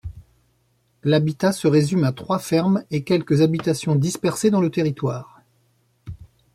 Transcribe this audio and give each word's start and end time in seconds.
L'habitat 1.03 1.51
se 1.51 1.67
résume 1.67 2.05
à 2.05 2.11
trois 2.11 2.39
fermes 2.39 2.83
et 2.89 3.03
quelques 3.03 3.41
habitations 3.41 3.93
dispersées 3.95 4.49
dans 4.49 4.59
le 4.59 4.71
territoire. 4.71 5.41